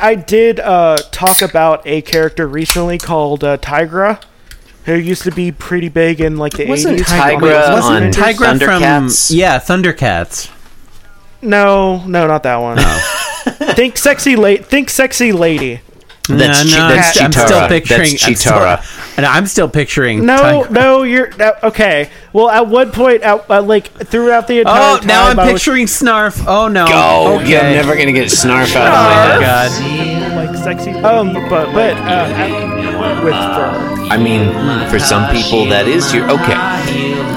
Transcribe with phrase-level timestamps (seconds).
[0.00, 4.22] I did uh, talk about a character recently called uh, Tigra,
[4.84, 7.04] who used to be pretty big in like the Wasn't 80s.
[7.04, 8.12] Tigra Wasn't on?
[8.12, 9.28] Tigra Thundercats?
[9.28, 10.50] from yeah, Thundercats.
[11.42, 12.78] No, no, not that one.
[13.74, 14.66] think sexy late.
[14.66, 15.80] Think sexy lady.
[16.38, 17.68] That's no, Chi- no, that's I'm, I'm still Cheetara.
[17.68, 18.10] picturing.
[18.12, 19.14] That's I'm still- Cheetara.
[19.16, 20.24] and I'm still picturing.
[20.26, 20.70] No, Tigra.
[20.70, 22.10] no, you're uh, okay.
[22.32, 25.44] Well, at one point, at, uh, like throughout the entire Oh, time, now I'm I
[25.52, 26.44] was, picturing Snarf.
[26.46, 26.86] Oh no.
[26.88, 27.50] Oh, okay.
[27.50, 30.30] you're never gonna get Snarf out of my my head.
[30.30, 30.48] god.
[30.54, 30.90] like sexy.
[30.92, 34.06] Um, but but uh, at- with fur.
[34.10, 34.50] I mean,
[34.90, 36.52] for some people, that is your okay.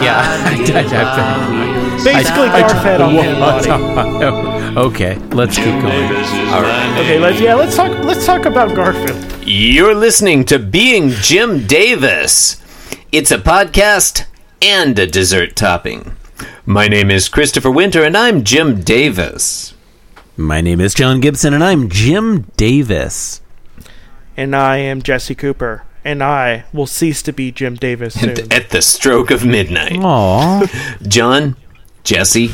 [0.03, 1.69] Yeah.
[2.03, 4.79] Basically, Garfed on his body.
[4.79, 5.85] okay, let's keep going.
[5.85, 6.99] All right.
[6.99, 7.91] Okay, let's yeah, let's talk.
[8.03, 9.25] Let's talk about Garfield.
[9.45, 12.61] You're listening to Being Jim Davis.
[13.11, 14.25] It's a podcast
[14.61, 16.15] and a dessert topping.
[16.65, 19.73] My name is Christopher Winter, and I'm Jim Davis.
[20.35, 23.41] My name is John Gibson, and I'm Jim Davis.
[24.35, 28.51] And I am Jesse Cooper, and I will cease to be Jim Davis soon.
[28.51, 29.99] At the stroke of midnight.
[29.99, 30.97] Aw.
[31.07, 31.55] John,
[32.03, 32.51] Jesse,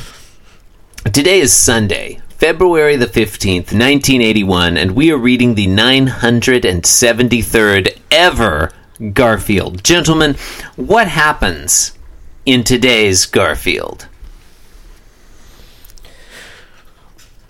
[1.11, 8.71] today is Sunday, February the 15th, 1981, and we are reading the 973rd ever
[9.13, 9.83] Garfield.
[9.83, 10.35] Gentlemen,
[10.75, 11.97] what happens
[12.45, 14.07] in today's Garfield?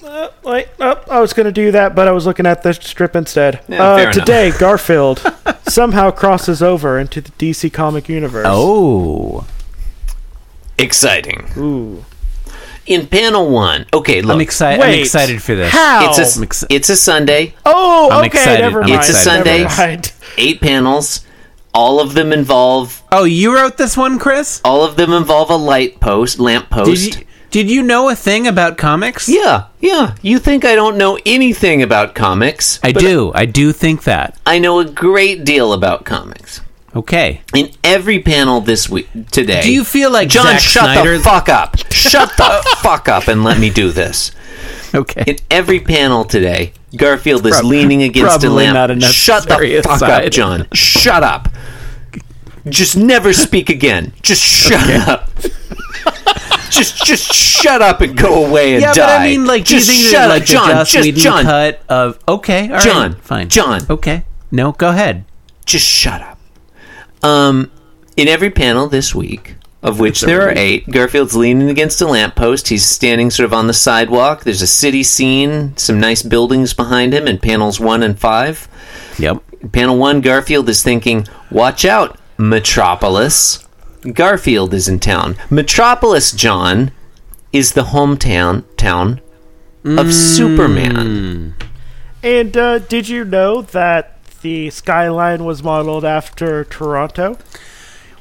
[0.02, 2.72] Uh, wait, oh, I was going to do that, but I was looking at the
[2.72, 3.59] strip instead.
[3.67, 5.22] Yeah, uh, today, Garfield
[5.67, 8.45] somehow crosses over into the DC comic universe.
[8.47, 9.45] Oh.
[10.80, 11.49] Exciting.
[11.58, 12.03] Ooh.
[12.85, 14.33] In panel one, okay, look.
[14.35, 14.81] I'm excited.
[14.81, 15.71] I'm Wait, excited for this.
[15.71, 16.09] How?
[16.09, 18.61] It's a, I'm exci- it's a Sunday, oh, I'm okay, excited.
[18.63, 18.99] never I'm mind.
[19.02, 19.61] It's a Sunday.
[19.63, 20.13] Never mind.
[20.38, 21.25] eight panels.
[21.71, 24.59] All of them involve Oh, you wrote this one, Chris?
[24.66, 27.19] all of them involve a light post, lamp Did post.
[27.19, 29.30] you, did you know a thing about comics?
[29.30, 30.16] Yeah, yeah.
[30.23, 32.80] You think I don't know anything about comics?
[32.81, 33.31] I but do.
[33.36, 34.36] I do think that.
[34.47, 36.61] I know a great deal about comics.
[36.95, 37.41] Okay.
[37.53, 39.61] In every panel this week today.
[39.61, 40.45] Do you feel like John?
[40.45, 41.17] Zack shut Snyder?
[41.17, 41.77] the fuck up!
[41.91, 44.31] Shut the fuck up and let me do this.
[44.93, 45.23] Okay.
[45.27, 49.02] In every panel today, Garfield is leaning against a lamp.
[49.03, 50.67] Shut the fuck up, John.
[50.73, 51.49] Shut up.
[52.67, 54.14] Just never speak again.
[54.21, 55.30] Just shut up.
[56.69, 59.05] just just shut up and go away and yeah, die.
[59.05, 60.69] but I mean, like, do you just think shut that, up, John.
[60.69, 61.43] Joss just Whedon John.
[61.43, 63.81] cut of okay, all right, John, fine, John.
[63.89, 65.25] okay, no, go ahead.
[65.65, 66.39] just shut up.
[67.23, 67.71] Um,
[68.15, 72.67] in every panel this week, of which there are eight, Garfield's leaning against a lamppost.
[72.67, 74.43] He's standing sort of on the sidewalk.
[74.43, 78.67] There's a city scene, some nice buildings behind him in panels one and five.
[79.17, 79.43] Yep.
[79.71, 83.65] Panel one, Garfield is thinking, "Watch out, Metropolis."
[84.13, 85.35] Garfield is in town.
[85.49, 86.91] Metropolis, John,
[87.52, 89.19] is the hometown town
[89.83, 91.55] of Superman.
[92.21, 97.38] And uh, did you know that the skyline was modeled after Toronto?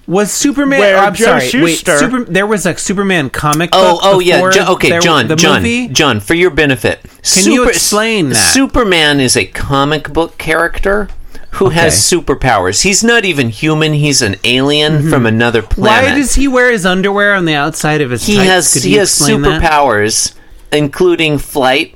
[0.06, 0.80] Was Superman?
[0.80, 1.62] Where oh, I'm Joe sorry.
[1.62, 3.70] Wait, Super, there was a Superman comic.
[3.74, 4.48] Oh, book oh yeah.
[4.50, 5.88] Jo- okay, there- John, the John, movie?
[5.88, 6.20] John.
[6.20, 7.00] For your benefit,
[7.34, 8.34] Can you explain that?
[8.54, 11.08] Superman is a comic book character
[11.52, 12.84] who has superpowers.
[12.84, 13.92] He's not even human.
[13.92, 15.80] He's an alien from another Mm-hmm.
[15.82, 18.24] Why does he wear his underwear on the outside of his?
[18.24, 18.48] he tights?
[18.48, 19.60] has Could he you has explain that?
[19.62, 20.34] superpowers,
[20.72, 21.94] including flight,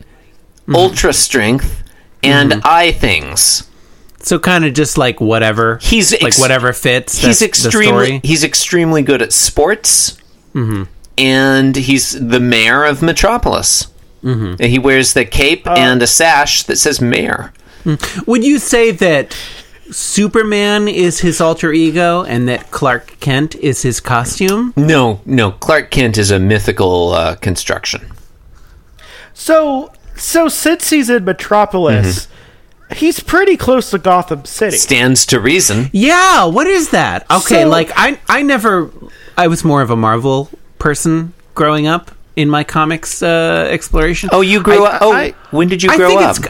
[0.63, 0.77] Mm-hmm.
[0.77, 1.83] ultra strength,
[2.23, 3.69] and eye things.
[4.23, 5.79] So kind of just like whatever.
[5.83, 7.19] He's like whatever fits.
[7.19, 8.21] He's the extremely story.
[8.23, 10.17] he's extremely good at sports,
[10.55, 10.85] Mm-hmm.
[11.19, 13.89] and he's the mayor of Metropolis.
[14.23, 14.63] Mm-hmm.
[14.63, 17.53] And he wears the cape Uh, and a sash that says mayor.
[18.27, 19.37] Would you say that
[19.91, 24.73] Superman is his alter ego and that Clark Kent is his costume?
[24.77, 28.13] No, no, Clark Kent is a mythical uh, construction.
[29.35, 32.32] So, so since he's in Metropolis, Mm-hmm.
[32.95, 34.77] He's pretty close to Gotham City.
[34.77, 35.91] Stands to reason.
[35.93, 37.25] Yeah, what is that?
[37.31, 38.91] Okay, So- like I I never
[39.37, 40.49] I was more of a Marvel
[40.79, 44.31] person growing up in my comics uh, exploration.
[44.33, 45.03] Oh, you grew I- up.
[45.03, 46.37] Oh, I- when did you I grow think up?
[46.39, 46.49] it's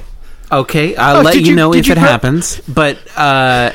[0.53, 2.61] Okay, I'll Oh, let you, you- know if you it grow- happens.
[2.69, 3.71] But uh,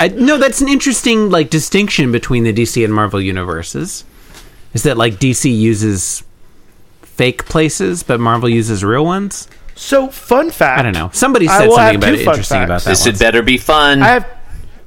[0.00, 4.04] I, no, that's an interesting like distinction between the DC and Marvel universes.
[4.74, 6.24] Is that like DC uses
[7.02, 9.46] fake places, but Marvel uses real ones?
[9.80, 10.78] So, fun fact.
[10.78, 11.08] I don't know.
[11.14, 12.84] Somebody said something about two it fun interesting about facts.
[12.84, 12.90] that.
[12.90, 14.02] this had better be fun.
[14.02, 14.26] I have,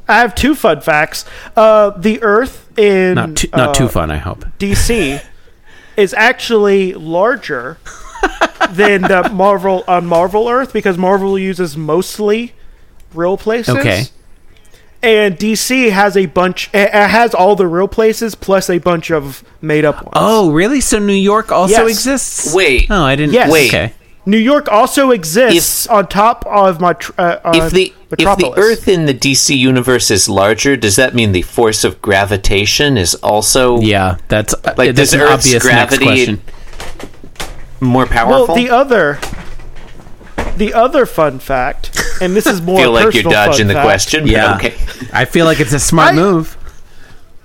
[0.07, 1.25] I have two fun facts.
[1.55, 4.45] Uh, the Earth in Not too, not too uh, fun, I hope.
[4.59, 5.19] DC
[5.97, 7.79] is actually larger
[8.69, 12.53] than the Marvel on Marvel Earth because Marvel uses mostly
[13.15, 13.75] real places.
[13.75, 14.03] Okay.
[15.01, 16.69] And DC has a bunch.
[16.71, 20.13] It it has all the real places plus a bunch of made up ones.
[20.13, 20.81] Oh, really?
[20.81, 21.89] So New York also Yes.
[21.89, 22.53] exists?
[22.53, 22.87] Wait.
[22.91, 23.33] Oh, I didn't.
[23.33, 23.51] Yes.
[23.51, 23.73] Wait.
[23.73, 23.93] Okay.
[24.25, 28.87] New York also exists on top of my tr- uh, if the if the Earth
[28.87, 33.81] in the DC universe is larger, does that mean the force of gravitation is also
[33.81, 36.41] Yeah, that's uh, Like, that's does an Earth's obvious gravity- next question.
[37.81, 38.47] more powerful?
[38.47, 39.19] well, the other,
[40.57, 42.77] the other fun fact, and this is more.
[42.79, 43.85] feel like you're personal fun dodging the fact.
[43.85, 44.23] question.
[44.23, 44.75] but Yeah, Okay.
[45.11, 46.57] I feel like it's a smart I- move.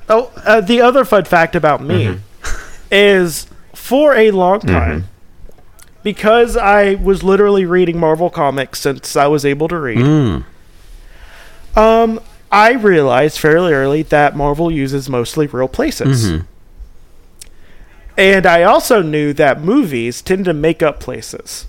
[0.09, 2.53] Oh, uh, the other fun fact about me Mm-hmm.
[2.93, 5.09] is for a long time,
[6.13, 9.99] because I was literally reading Marvel comics since I was able to read.
[9.99, 10.45] Mm.
[11.77, 12.21] Um,
[12.51, 16.31] I realized fairly early that Marvel uses mostly real places.
[16.31, 16.45] Mm-hmm.
[18.17, 21.67] And I also knew that movies tend to make up places.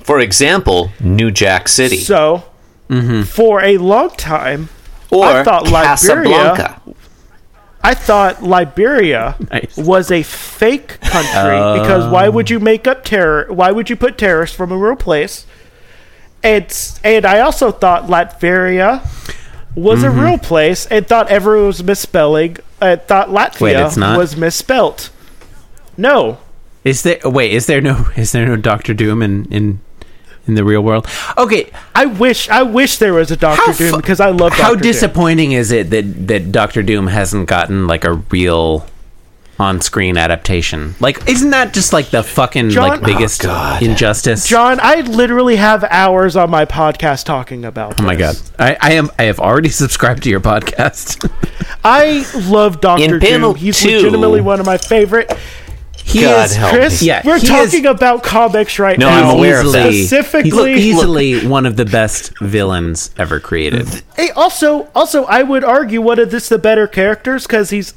[0.00, 2.44] For example, New Jack City So,
[2.88, 3.22] Mm-hmm.
[3.22, 4.68] for a long time,
[5.10, 6.82] or I thought Liberia- Casablanca.
[7.82, 9.76] I thought Liberia Nice.
[9.76, 13.46] was a fake country because why would you make up terror?
[13.52, 15.46] Why would you put terrorists from a real place?
[16.42, 19.02] It's and I also thought Latveria
[19.74, 20.20] was a mm-hmm.
[20.20, 22.58] real place and thought everyone was misspelling.
[22.80, 25.10] I thought Latvia Wait, was misspelt.
[25.96, 26.38] No,
[26.84, 27.20] Is there?
[27.24, 28.08] Wait, is there no?
[28.16, 29.80] Is there no Doctor Doom in in
[30.46, 31.06] in the real world?
[31.38, 34.70] Okay, I wish I wish there was a Doctor How Doom because I love how
[34.70, 34.92] Doctor Doom.
[34.92, 38.86] disappointing is it that that Doctor Doom hasn't gotten like a real
[39.58, 40.94] on-screen adaptation?
[40.98, 44.46] Like, isn't that just like the fucking John- like biggest Oh, injustice?
[44.48, 48.00] John, I literally have hours on my podcast talking about.
[48.00, 49.10] Oh my god, I, I am.
[49.18, 51.30] I have already subscribed to your podcast.
[51.84, 53.54] I love Doctor Doom.
[53.54, 55.32] He's two- legitimately one of my favorite.
[56.12, 57.08] He God is help Chris, me.
[57.08, 59.30] Yeah, we're talking is- about comics right No, now.
[59.30, 59.92] I'm aware of that.
[59.92, 64.02] Specifically- he's easily one of the best villains ever created.
[64.16, 67.94] Hey, also, also, I would argue one of this the better characters because he's.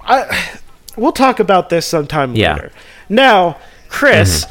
[0.00, 0.58] I,
[0.96, 2.54] we'll talk about this sometime Yeah.
[2.54, 2.72] later.
[3.08, 3.56] Now,
[3.88, 4.46] Chris,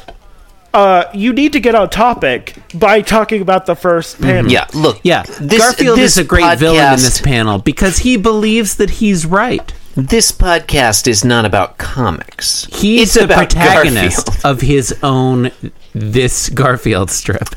[0.72, 4.50] uh, you need to get on topic by talking about the first panel.
[4.50, 4.98] Yeah, look.
[5.04, 8.90] Yeah, this, Garfield this is a great villain in this panel because he believes that
[8.90, 9.72] he's right.
[9.96, 12.64] This podcast is not about comics.
[12.66, 14.44] He's it's the protagonist Garfield.
[14.44, 15.52] of his own
[15.94, 17.50] this Garfield strip.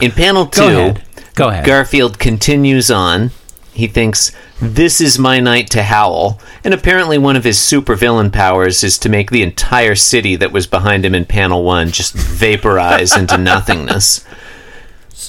[0.00, 1.02] In panel two, Go ahead.
[1.34, 1.64] Go ahead.
[1.64, 3.30] Garfield continues on.
[3.72, 6.40] He thinks, This is my night to howl.
[6.64, 10.66] And apparently, one of his supervillain powers is to make the entire city that was
[10.66, 14.24] behind him in panel one just vaporize into nothingness.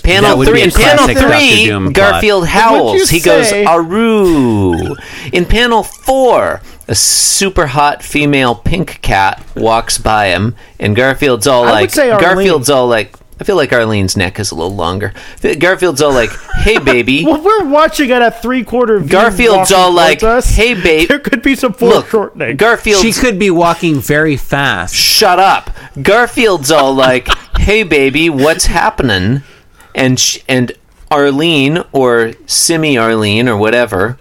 [0.01, 0.61] That Panel would be three.
[0.61, 1.93] a In panel three, Doom.
[1.93, 2.95] Garfield Would howls.
[3.11, 4.95] you He goes, say- Aroo.
[5.31, 11.63] In panel four, a super hot female pink cat walks by him, and Garfield's all
[11.63, 14.75] I would like, say Garfield's all like, I feel like Arlene's neck is a little
[14.75, 15.11] longer.
[15.41, 19.09] Garfield's all like, "Hey, baby." Well, we're watching at a three quarter view.
[19.09, 20.55] Garfield's all like, us.
[20.55, 22.57] "Hey, babe." There could be some Look, foreshortening.
[22.57, 23.01] Garfield.
[23.01, 24.95] She could be walking very fast.
[24.95, 25.71] shut up.
[26.01, 29.41] Garfield's all like, "Hey, baby, what's happening?"
[29.95, 30.71] And sh- and
[31.11, 34.17] Arlene or Simi Arlene or whatever,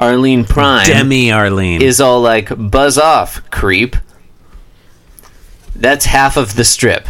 [0.00, 1.82] Arlene Prime Demi Arlene.
[1.82, 3.96] is all like, "Buzz off, creep."
[5.76, 7.06] That's half of the strip.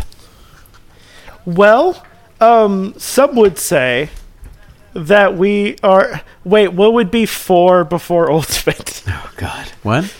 [1.44, 2.04] Well,
[2.40, 4.10] um, some would say
[4.92, 6.22] that we are.
[6.44, 9.02] Wait, what would be four before Ultimate?
[9.08, 9.68] Oh God.
[9.82, 10.12] what?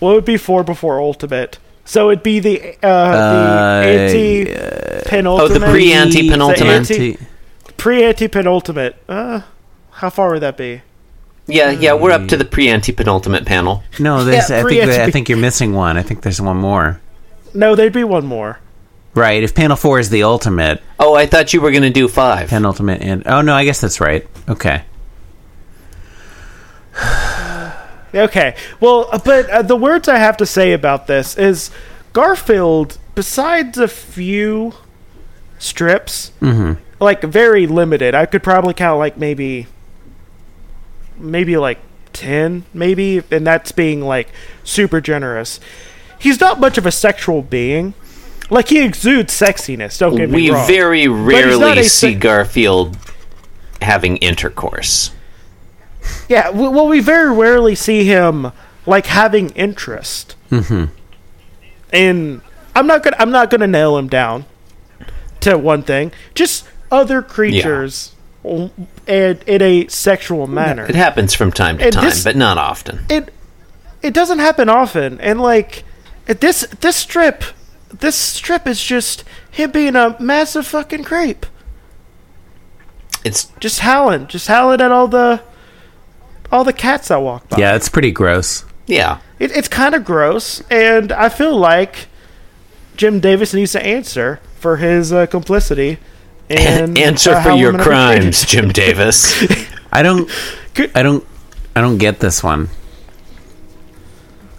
[0.00, 1.58] What would be four before Ultimate?
[1.84, 4.44] So it'd be the uh, Uh, the anti
[5.08, 5.50] penultimate.
[5.50, 7.18] Oh, the pre-anti penultimate.
[7.76, 8.96] Pre anti penultimate.
[9.08, 9.40] Uh,
[9.92, 10.82] how far would that be?
[11.48, 13.82] Yeah, yeah, we're up to the pre-anti penultimate panel.
[13.98, 15.96] No, there's, Yeah, I think I think you're missing one.
[15.98, 17.00] I think there's one more.
[17.52, 18.60] No, there'd be one more.
[19.14, 19.42] Right.
[19.42, 22.48] If panel four is the ultimate, Oh, I thought you were going to do five.
[22.48, 24.26] penultimate, and oh no, I guess that's right.
[24.48, 24.82] Okay.
[28.14, 28.54] Okay.
[28.80, 31.70] Well, uh, but uh, the words I have to say about this is
[32.12, 34.74] Garfield, besides a few
[35.58, 36.32] strips,
[37.00, 38.14] like very limited.
[38.14, 39.66] I could probably count like maybe,
[41.16, 41.78] maybe like
[42.12, 44.28] 10, maybe, and that's being like
[44.64, 45.60] super generous.
[46.18, 47.94] He's not much of a sexual being.
[48.50, 50.66] Like, he exudes sexiness, don't get me we wrong.
[50.66, 52.98] very rarely see se- Garfield
[53.80, 55.10] having intercourse.
[56.28, 58.52] Yeah, well, we very rarely see him
[58.86, 60.34] like having interest.
[60.50, 60.92] Mm-hmm.
[61.92, 62.40] And
[62.74, 64.44] I'm not gonna I'm not gonna nail him down
[65.40, 66.12] to one thing.
[66.34, 68.70] Just other creatures, w-
[69.06, 70.84] and in a sexual manner.
[70.86, 73.00] It happens from time to And time, this- but not often.
[73.08, 73.32] It
[74.00, 75.84] it doesn't happen often, and like
[76.26, 77.44] this this strip,
[77.92, 81.44] this strip is just him being a massive fucking creep,
[83.24, 85.40] It's just howling, just howling at all the
[86.52, 87.56] all the cats that walk by.
[87.58, 88.64] Yeah, it's pretty gross.
[88.86, 89.18] yeah.
[89.40, 92.06] It, it's kind of gross, and I feel like
[92.96, 95.98] Jim Davis needs to answer for his uh, complicity.
[96.48, 99.42] And Answer for your crimes, Jim Davis.
[99.90, 100.30] I don't.
[100.94, 101.26] I don't.
[101.74, 102.68] I don't get this one.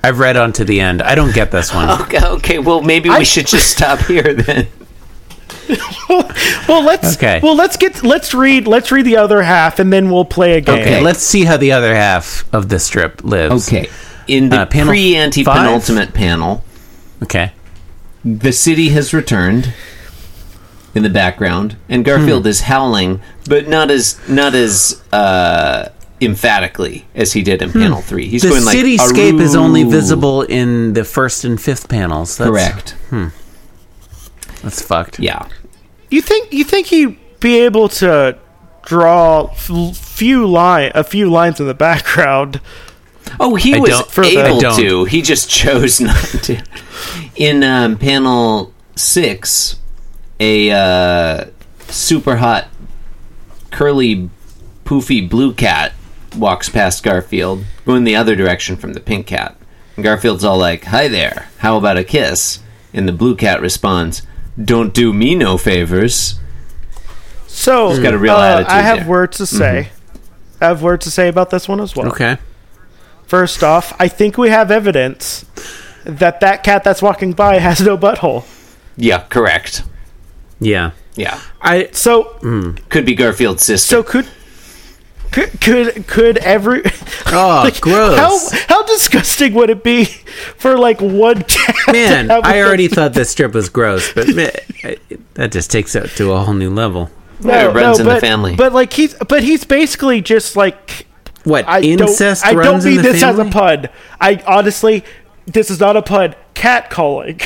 [0.03, 1.01] I've read on to the end.
[1.01, 1.89] I don't get this one.
[2.01, 4.67] okay, okay, well, maybe we I- should just stop here then.
[6.67, 7.39] Well, let's Okay.
[7.41, 10.61] Well, let's get let's read let's read the other half, and then we'll play a
[10.61, 10.79] game.
[10.79, 13.67] Okay, let's see how the other half of the strip lives.
[13.67, 13.89] Okay,
[14.27, 16.63] in the Uh, pre anti penultimate panel,
[17.21, 17.51] Okay.
[18.23, 19.73] the city has returned
[20.95, 25.89] in the background, and Garfield is howling, but not as not as uh,
[26.21, 28.27] emphatically as he did in panel three.
[28.27, 32.37] He's The going like the cityscape is only visible in the first and fifth panels.
[32.37, 32.95] That's, Correct.
[34.63, 35.19] That's fucked.
[35.19, 35.47] Yeah.
[36.09, 38.37] You think you think he'd be able to
[38.85, 42.59] draw f- few line a few lines in the background?
[43.39, 45.05] Oh, he I was don't- For the- able to.
[45.05, 46.61] He just chose not to.
[47.35, 49.77] In um, panel six,
[50.39, 51.45] a uh,
[51.87, 52.67] super hot,
[53.71, 54.29] curly,
[54.85, 55.93] poofy blue cat
[56.37, 59.55] walks past Garfield, going the other direction from the pink cat.
[59.95, 61.49] And Garfield's all like, "Hi there.
[61.59, 62.59] How about a kiss?"
[62.93, 64.21] And the blue cat responds,
[64.61, 66.39] "Don't do me no favors."
[67.47, 69.07] So got a real uh, attitude I have there.
[69.07, 69.89] words to say.
[70.59, 72.07] I have words to say about this one as well.
[72.07, 72.37] Okay.
[73.27, 75.45] First off, I think we have evidence
[76.03, 78.45] that that cat that's walking by has no butthole.
[78.97, 79.83] Yeah, correct.
[80.59, 80.91] Yeah.
[81.15, 82.23] Yeah, I So
[82.89, 83.97] could be Garfield's sister.
[83.97, 84.27] so could
[85.33, 86.83] could could, could every
[87.27, 88.17] Oh, gross.
[88.51, 90.05] How how disgusting would it be
[90.57, 91.75] for like one cat?
[91.87, 94.51] to man, have I a- already thought this strip was gross, but man,
[94.83, 94.97] I-
[95.33, 97.09] that just takes it to a whole new level.
[97.41, 98.55] Yeah, it runs in the family.
[98.55, 101.07] But like he's but he's basically just like
[101.43, 103.41] What I incest don't I don't runs in mean the this family?
[103.41, 103.89] as a pun.
[104.21, 105.03] I honestly
[105.45, 106.35] this is not a pun.
[106.53, 107.41] Cat calling.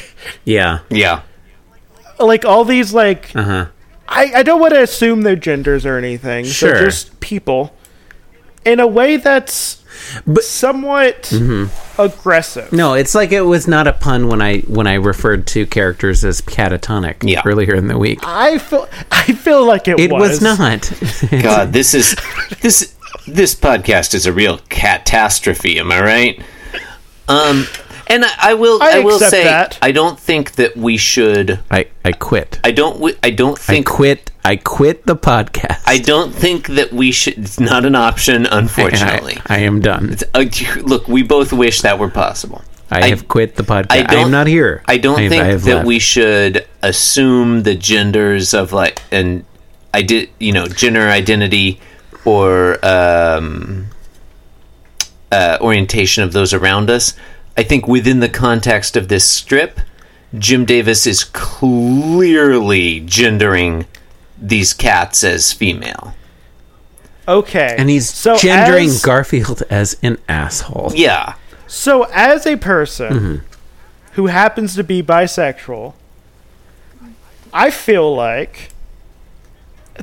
[0.46, 0.80] Yeah.
[0.90, 1.22] yeah.
[2.20, 3.66] like all these like Uh huh.
[4.10, 6.46] I, I don't want to assume their genders or anything.
[6.46, 6.74] Sure.
[6.74, 7.74] They're just people.
[8.68, 9.78] In a way that's
[10.26, 12.02] But- somewhat Mm-hmm.
[12.02, 12.72] aggressive.
[12.72, 16.24] No, it's like it was not a pun when I when I referred to characters
[16.24, 17.42] as catatonic Yeah.
[17.46, 18.20] earlier in the week.
[18.24, 20.92] I feel I feel like it, It was, not.
[21.42, 22.16] God, this is
[22.62, 22.94] this
[23.28, 25.80] this podcast is a real catastrophe.
[25.80, 26.42] Am I right?
[27.28, 27.66] Um,
[28.10, 29.78] and I, I will I I, will say that.
[29.82, 31.60] I don't think that we should.
[31.72, 32.60] I I quit.
[32.64, 33.16] I don't.
[33.24, 33.88] I don't I think.
[33.88, 34.32] quit.
[34.46, 35.82] I quit the podcast.
[35.86, 37.38] I don't think that we should.
[37.38, 39.38] It's not an option, unfortunately.
[39.48, 40.16] I, I am done.
[40.34, 40.46] Uh,
[40.84, 42.62] look, we both wish that were possible.
[42.90, 43.88] I, have quit the podcast.
[43.92, 44.82] I I, don't- am not here.
[44.86, 45.88] I don't have- think have that left.
[45.88, 49.44] we should assume the genders of like and
[49.94, 51.82] I did you know gender identity
[52.24, 53.88] or um,
[55.32, 57.14] uh, orientation of those around us.
[57.58, 59.80] I think within the context of this strip,
[60.38, 63.86] Jim Davis is clearly gendering
[64.40, 66.14] these cats as female.
[67.28, 67.76] Okay.
[67.78, 70.92] and he's so gendering as, Garfield as an asshole.
[70.96, 71.34] Yeah,
[71.66, 73.36] So as a person Mm-hmm.
[74.14, 75.94] who happens to be bisexual,
[77.54, 78.70] I feel like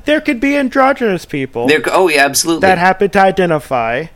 [0.05, 4.07] there could be androgynous people they're oh yeah, absolutely, that happen to identify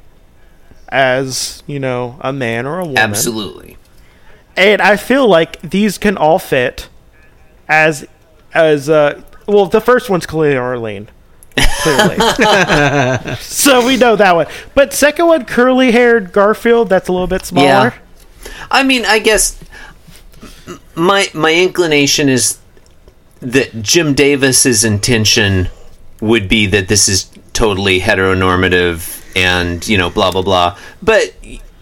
[0.88, 2.98] as, you know, a man or a woman.
[2.98, 3.76] absolutely.
[4.56, 6.88] and I feel like these can all fit
[7.68, 8.06] as
[8.54, 11.08] as uh well the first one's clearly Arlene.
[11.82, 12.16] Clearly.
[13.40, 14.46] so we know that one.
[14.74, 17.94] But second one, curly haired Garfield, that's a little bit smaller.
[17.94, 17.94] Yeah.
[18.70, 19.58] I mean, I guess
[20.94, 22.58] my my inclination is
[23.40, 25.68] that Jim Davis's intention
[26.20, 30.78] would be that this is totally heteronormative and you know blah blah blah.
[31.02, 31.34] But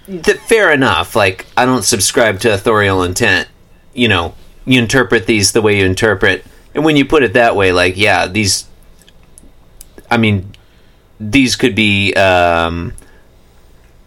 [0.09, 1.15] that fair enough.
[1.15, 3.49] Like I don't subscribe to authorial intent.
[3.93, 7.55] You know, you interpret these the way you interpret, and when you put it that
[7.55, 8.67] way, like yeah, these.
[10.11, 10.53] I mean,
[11.21, 12.15] these could be.
[12.15, 12.95] Um,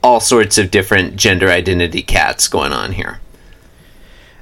[0.02, 3.20] all sorts of different gender identity cats going on here.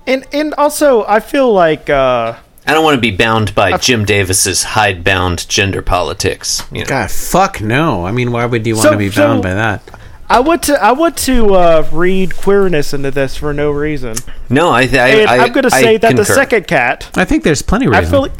[0.05, 4.03] And and also I feel like uh I don't want to be bound by Jim
[4.05, 6.63] Davis's hidebound gender politics.
[6.71, 6.85] You know?
[6.87, 8.05] God, fuck no.
[8.05, 9.81] I mean, why would you want So- to be so- bound by that?
[10.29, 14.17] I want to I want to uh, read queerness into this for no reason.
[14.49, 16.67] No, I, th- I, And I I, am going to I say that the second
[16.67, 18.11] cat I think there's plenty of I reason.
[18.11, 18.31] feel like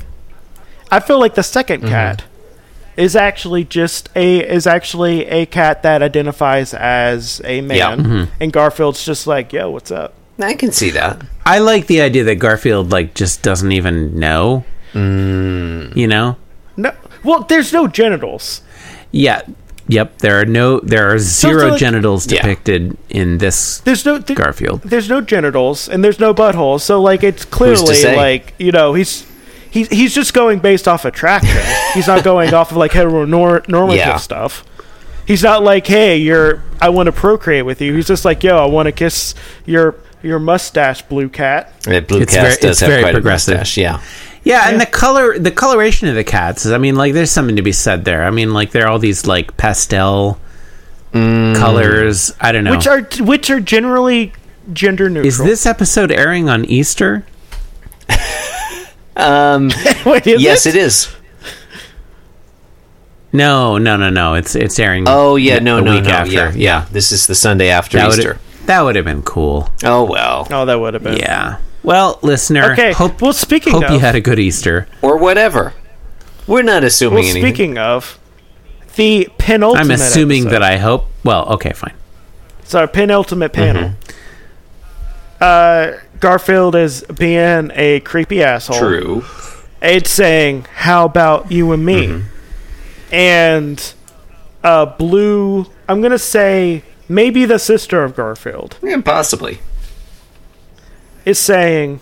[0.92, 1.88] I feel like the 2nd Mm-hmm.
[1.88, 2.24] cat
[2.98, 7.96] is actually just a is actually a cat that identifies as a man, Yeah.
[7.96, 8.32] Mm-hmm.
[8.42, 11.22] and Garfield's just like, "Yo, what's up?" I can see that.
[11.46, 14.66] I like the idea that Garfield like just doesn't even know.
[14.94, 15.96] Mm.
[15.96, 16.38] You know?
[16.76, 16.92] No,
[17.24, 18.62] well, there's no genitals.
[19.12, 19.42] Yeah.
[19.90, 22.42] Yep, there are no there are zero like- genitals Yeah.
[22.42, 24.82] depicted in this There's no th- Garfield.
[24.82, 29.26] There's no genitals and there's no buttholes, so like it's clearly like you know he's
[29.72, 31.62] he's he's just going based off attraction.
[31.94, 34.18] he's not going off of like heteronormative Yeah.
[34.18, 34.66] stuff.
[35.26, 37.94] He's not like, hey, you're I want to procreate with you.
[37.96, 39.96] He's just like, yo, I want to kiss your
[40.28, 41.74] your mustache, blue cat.
[41.84, 43.56] That blue It's cat very- does it's have very quite progressive.
[43.56, 43.78] a mustache.
[43.78, 44.02] Yeah.
[44.44, 47.56] Yeah, and the color the coloration of the cats is I mean like there's something
[47.58, 48.24] to be said there.
[48.24, 50.40] I mean like there are all these like pastel
[51.12, 52.32] colors.
[52.40, 52.72] I don't know.
[52.72, 54.32] Which are which are generally
[54.72, 55.28] gender neutral.
[55.28, 57.26] is this episode airing on Easter?
[59.20, 59.72] Um,
[60.06, 60.76] Wait, is yes, it?
[60.76, 61.10] it is.
[63.34, 64.36] No, no, no, no.
[64.36, 65.06] It's it's airing.
[65.08, 66.12] Oh yeah, no, a no, week no.
[66.12, 66.32] after.
[66.34, 66.86] Yeah, yeah.
[66.92, 68.38] This is the Sunday after that Easter.
[68.68, 69.70] Would that would have been cool.
[69.84, 71.18] Oh well, Oh, that would have been.
[71.18, 71.58] Yeah.
[71.84, 72.74] Well, listener.
[72.74, 72.92] Okay.
[72.92, 74.88] Hope well, speaking hope of, you had a good Easter.
[75.02, 75.74] or whatever.
[76.46, 77.42] We're not assuming well, anything.
[77.44, 78.20] speaking of
[78.96, 79.86] the penultimate.
[79.86, 80.54] I'm assuming episode.
[80.54, 81.08] that I hope.
[81.24, 81.94] Well, okay, fine.
[82.60, 83.92] It's our penultimate panel.
[83.92, 84.14] Mm-hmm.
[85.40, 88.80] Uh, Garfield is being a creepy asshole.
[88.80, 89.26] True.
[89.82, 93.14] It's saying, "How about you and me?" Mm-hmm.
[93.14, 93.94] And
[94.64, 99.60] uh, Blue, I'm gonna say maybe the sister of Garfield Yeah, possibly.
[101.26, 102.00] is saying,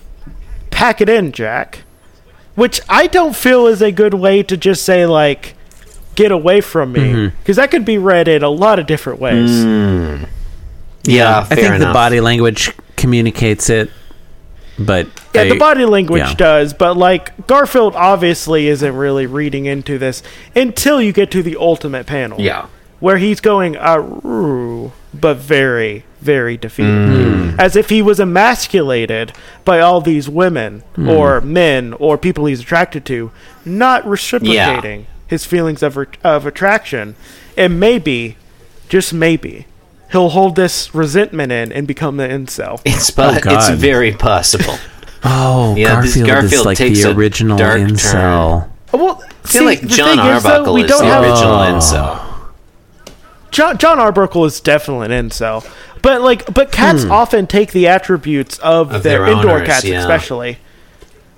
[0.71, 1.83] "Pack it in, Jack,"
[2.55, 5.55] which I don't feel is a good way to just say like,
[6.15, 7.38] "Get away from me," Mm-hmm.
[7.39, 9.51] because that could be read in a lot of different ways.
[9.51, 10.27] Mm.
[11.03, 13.91] Yeah, I fair think the body language communicates it,
[14.79, 16.33] but Yeah, I- the body language yeah.
[16.33, 20.24] does, but like Garfield obviously isn't really reading into this
[20.55, 22.39] until you get to the ultimate panel.
[22.41, 22.65] Yeah.
[23.00, 24.02] Where he's going uh
[25.14, 26.92] but very, very defeated.
[26.92, 27.60] Mm.
[27.60, 29.32] As if he was emasculated
[29.64, 31.10] by all these women Hmm.
[31.10, 33.32] or men or people he's attracted to,
[33.64, 37.16] not reciprocating his feelings of, re- of attraction.
[37.56, 38.36] And maybe,
[38.90, 39.68] just maybe,
[40.12, 42.82] he'll hold this resentment in and become the incel.
[42.86, 44.78] It's po- it's very possible.
[45.28, 48.70] Oh, Yeah, this Garfield, Garfield is like takes the a original dark incel.
[48.94, 52.25] Well, I feel like John Arbuckle is don't the have original incel.
[53.55, 55.65] John, John Arbuckle is definitely an incel,
[56.01, 57.11] but like, but cats Hmm.
[57.11, 60.00] often take the attributes of, Of their, their indoor owners, cats, yeah.
[60.01, 60.57] especially.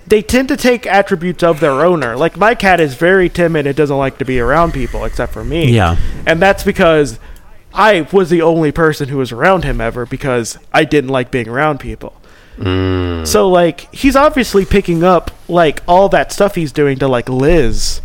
[0.07, 2.15] They tend to take attributes of their owner.
[2.17, 5.43] Like my cat is very timid and doesn't like to be around people except for
[5.43, 5.71] me.
[5.71, 5.95] Yeah.
[6.25, 7.19] and that's because
[7.71, 11.47] I was the only person who was around him ever because I didn't like being
[11.47, 12.13] around people.
[12.57, 13.27] Mm.
[13.27, 18.01] So like he's obviously picking up like all that stuff he's doing to like Liz.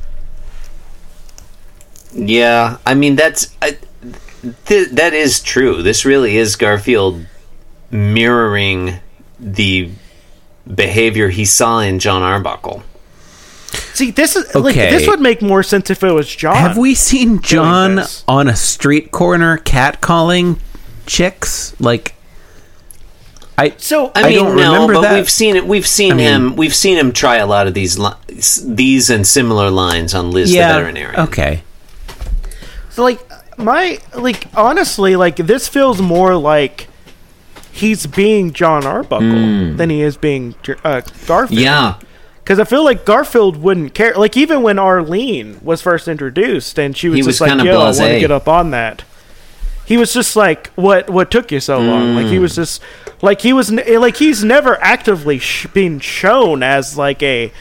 [2.12, 3.78] Yeah, I mean that's I,
[4.66, 5.82] th- that is true.
[5.82, 7.26] This really is Garfield
[7.90, 9.00] mirroring
[9.38, 9.90] the
[10.72, 12.82] behavior he saw in John Arbuckle.
[13.94, 14.90] See, this is like Okay.
[14.90, 16.56] this would make more sense if it was John.
[16.56, 20.58] Have we seen John on a street corner catcalling
[21.06, 21.74] chicks?
[21.80, 22.14] Like,
[23.56, 25.14] I So I, I mean, don't no, remember but that.
[25.14, 25.66] we've seen it.
[25.66, 26.56] We've seen I mean- him.
[26.56, 28.12] We've seen him try a lot of these li-
[28.64, 31.20] these and similar lines on Liz the veterinarian.
[31.20, 31.62] Okay.
[32.90, 33.20] So like
[33.56, 36.88] my like honestly like this feels more like
[37.72, 41.58] he's being John Arbuckle than he is being uh, Garfield.
[41.58, 41.64] Hmm.
[41.64, 41.94] Yeah,
[42.42, 44.14] because I feel like Garfield wouldn't care.
[44.14, 47.72] Like even when Arlene was first introduced and she was He just was like, "Yo,
[47.80, 49.04] I want to get up on that."
[49.84, 51.10] He was just like, "What?
[51.10, 52.42] What took you so long?" Like he Hmm.
[52.42, 52.80] was just
[53.20, 57.52] like he was like he's never actively sh- being shown as like a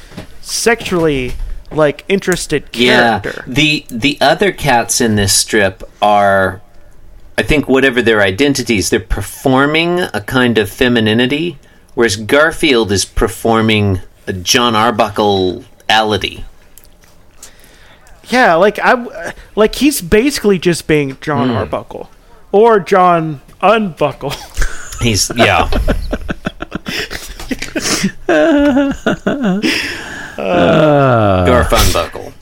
[0.42, 1.34] sexually
[1.72, 3.44] like interested character.
[3.48, 3.54] yeah.
[3.54, 6.62] The the other cats in this strip are,
[7.38, 11.58] I think, whatever their identities, they're performing a kind of femininity,
[11.96, 16.44] whereas Garfield is performing a John Arbuckle ality.
[18.30, 21.56] Yeah, like I like he's basically just being John Hmm.
[21.56, 22.10] Arbuckle
[22.52, 24.34] or John Unbuckle.
[25.02, 25.70] He's yeah.
[31.48, 32.34] Garfunbuckle.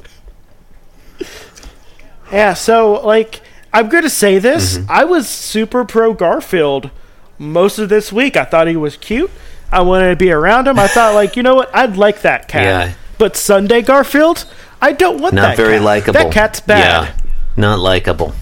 [2.32, 3.42] yeah, so like
[3.74, 4.92] I'm going to say this, Mm-hmm.
[4.92, 6.90] I was super pro Garfield
[7.38, 8.36] most of this week.
[8.36, 9.32] I thought he was cute.
[9.72, 10.80] I wanted to be around him.
[10.80, 11.74] I thought like, you know what?
[11.76, 12.64] I'd like that cat.
[12.64, 12.94] Yeah.
[13.18, 14.46] But Sunday Garfield,
[14.82, 16.14] I don't want Not that very likable.
[16.14, 16.80] That cat's bad.
[16.80, 17.18] Yeah,
[17.58, 18.34] not likable.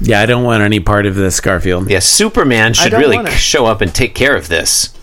[0.00, 1.90] Yeah, I don't want any part of this, Garfield.
[1.90, 4.94] Yeah, Superman should really show up and take care of this.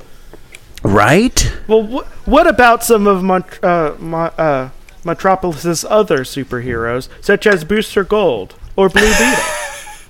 [0.87, 1.51] Right?
[1.67, 4.69] Well, wh- what about some of Mont- uh, Mo- uh,
[5.03, 9.43] Metropolis's other superheroes, such as Booster Gold or Blue Beetle?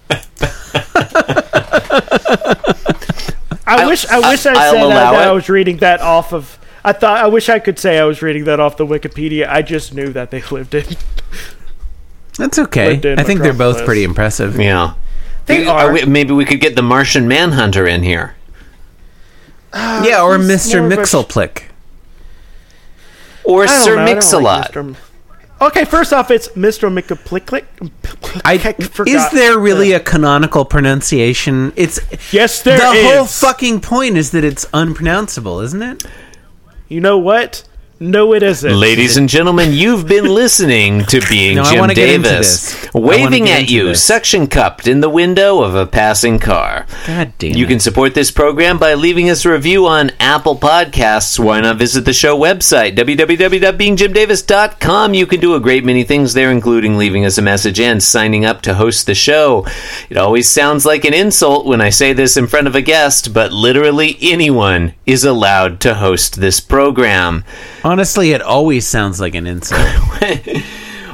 [3.70, 5.14] I wish I wish I, I'll said that.
[5.16, 6.58] I was reading that off of.
[6.86, 9.48] I thought I wish I could say I was reading that off the Wikipedia.
[9.50, 10.86] I just knew that they lived in.
[12.38, 12.96] That's okay.
[13.04, 14.58] In I think they're both pretty impressive.
[14.60, 14.94] Yeah.
[15.48, 15.92] They You- are.
[15.92, 18.36] we- maybe we could get the Martian Manhunter in here.
[19.80, 20.82] Ah, yeah, or Mr.
[20.82, 21.64] more Mixelplick.
[23.44, 24.76] Or Sir know, Mix-a-Lot.
[24.76, 24.96] like
[25.60, 26.92] Okay, first off, it's Mr.
[26.92, 27.66] McAplicklick.
[28.46, 28.56] I,
[29.08, 31.74] is there really a canonical pronunciation?
[31.76, 32.00] It's
[32.32, 33.16] Yes, there the is.
[33.16, 36.04] whole fucking point is that it's unpronounceable, isn't it?
[36.90, 37.67] You know what?
[38.00, 38.80] No, it isn't.
[38.80, 42.86] Ladies and gentlemen, you've been listening to Being No, Jim wanna get into Davis, this.
[42.94, 44.04] I wanna waving at you, this.
[44.04, 46.86] suction cupped in the window of a passing car.
[47.08, 47.70] God damn You it.
[47.70, 51.40] can support this program by leaving us a review on Apple Podcasts.
[51.40, 55.14] Why not visit the show website, www.beingjimdavis.com?
[55.16, 58.46] You can do a great many things there, including leaving us a message and signing
[58.46, 59.66] up to host the show.
[60.12, 63.34] It always sounds like an insult when I say this in front of a guest,
[63.34, 67.44] but literally anyone is allowed to host this program.
[67.88, 69.80] Honestly, it always sounds like an insult.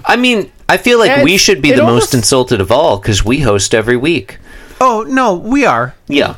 [0.06, 2.72] I mean, I feel like And we should be it the almost- most insulted of
[2.72, 4.40] all because we host every week.
[4.82, 5.94] oh, no, we are.
[6.08, 6.36] Yeah.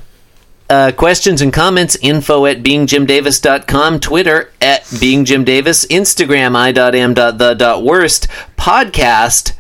[0.70, 9.54] Uh, questions and comments, info at beingjimdavis.com, Twitter at beingjimdavis, Instagram i.am.the.worst, podcast,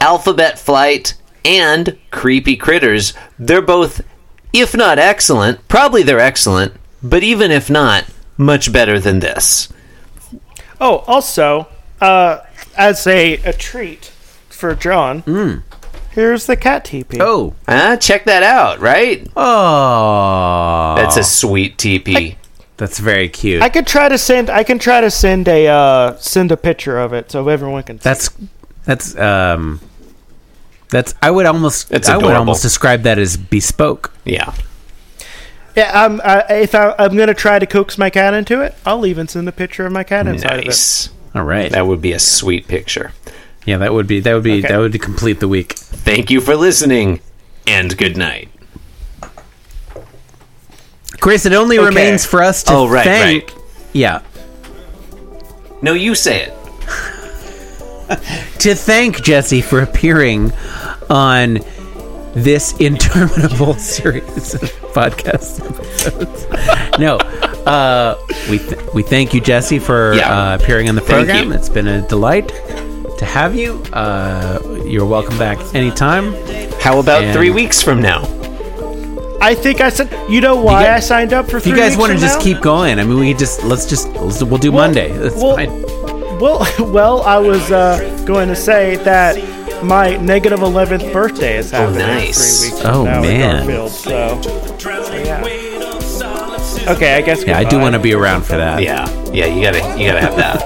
[0.00, 1.14] Alphabet Flight,
[1.44, 3.14] and Creepy Critters.
[3.38, 4.02] They're both,
[4.52, 8.04] if not excellent, probably they're excellent, but even if not,
[8.36, 9.72] much better than this.
[10.80, 11.68] Oh, also,
[12.00, 12.38] uh,
[12.76, 14.06] as a, a treat
[14.48, 15.62] for John,
[16.12, 17.18] here's the cat TP.
[17.20, 17.54] Oh.
[17.68, 19.26] Ah, check that out, right?
[19.36, 20.94] Oh.
[20.96, 22.36] That's a sweet TP.
[22.76, 23.62] That's very cute.
[23.62, 24.48] I could try to send.
[24.48, 27.98] I can try to send a uh, send a picture of it so everyone can.
[27.98, 28.04] See.
[28.04, 28.30] That's
[28.84, 29.80] that's um
[30.88, 32.38] that's I would almost It's I would adorable.
[32.38, 34.14] almost describe that as bespoke.
[34.24, 34.54] Yeah.
[35.76, 38.74] Yeah, um, uh, if I, I'm going to try to coax my cat into it,
[38.84, 40.66] I'll even send a picture of my cat inside of it.
[40.66, 41.10] Nice.
[41.34, 41.70] All right.
[41.70, 43.12] That would be a sweet picture.
[43.66, 44.68] yeah, that would be that would be Okay.
[44.68, 45.74] that would complete the week.
[45.74, 47.20] Thank you for listening,
[47.66, 48.48] and good night.
[51.20, 51.86] Chris, it only Okay.
[51.86, 53.58] remains for us to Oh, right, thank right.
[53.92, 54.20] Yeah.
[55.82, 56.54] No, you say it.
[58.58, 60.52] To thank Jesse for appearing
[61.08, 61.58] on
[62.34, 64.60] this interminable series of
[64.92, 66.98] podcast episodes.
[66.98, 67.16] no,
[67.66, 68.16] uh,
[68.50, 70.52] we th- we thank you, Jesse, for Yeah.
[70.52, 71.52] uh, appearing on the program.
[71.52, 72.48] It's been a delight
[73.18, 73.82] to have you.
[73.92, 76.32] Uh, you're welcome back anytime.
[76.80, 78.22] How about And- three weeks from now?
[79.42, 80.10] I think I said.
[80.30, 81.56] You know why guys- I signed up for?
[81.56, 82.44] If you guys want to just now?
[82.44, 85.10] keep going, I mean, we just let's just let's, we'll do Well- Monday.
[85.12, 85.82] That's well, fine.
[86.38, 89.36] Well, well, I was uh, going to say that
[89.82, 92.60] my negative negative eleventh birthday is oh, happening nice.
[92.60, 93.66] three weeks Oh, now man.
[93.66, 93.90] Garfield.
[93.90, 95.42] So, so yeah.
[96.88, 97.44] Okay, I guess.
[97.44, 98.82] Yeah, I do want to be around for that.
[98.82, 100.60] Yeah, yeah, you gotta, you gotta have that.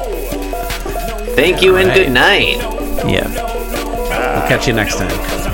[1.34, 2.56] Thank you and good night.
[3.06, 3.28] Yeah.
[3.28, 5.53] We'll catch you next time.